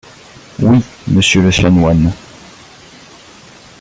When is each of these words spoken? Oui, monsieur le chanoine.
Oui, 0.59 0.81
monsieur 1.07 1.43
le 1.43 1.51
chanoine. 1.51 2.11